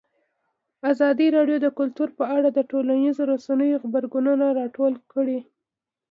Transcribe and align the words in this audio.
ازادي 0.91 1.27
راډیو 1.37 1.57
د 1.61 1.67
کلتور 1.79 2.09
په 2.19 2.23
اړه 2.35 2.49
د 2.51 2.59
ټولنیزو 2.71 3.23
رسنیو 3.33 3.81
غبرګونونه 3.83 4.45
راټول 4.59 4.93
کړي. 5.13 5.39